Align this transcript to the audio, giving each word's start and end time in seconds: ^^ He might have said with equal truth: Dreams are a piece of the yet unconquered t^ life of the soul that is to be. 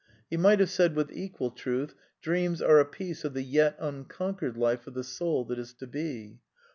^^ 0.01 0.03
He 0.31 0.35
might 0.35 0.59
have 0.59 0.71
said 0.71 0.95
with 0.95 1.11
equal 1.13 1.51
truth: 1.51 1.93
Dreams 2.23 2.59
are 2.59 2.79
a 2.79 2.85
piece 2.85 3.23
of 3.23 3.35
the 3.35 3.43
yet 3.43 3.75
unconquered 3.77 4.55
t^ 4.55 4.57
life 4.57 4.87
of 4.87 4.95
the 4.95 5.03
soul 5.03 5.45
that 5.45 5.59
is 5.59 5.73
to 5.73 5.85
be. 5.85 6.39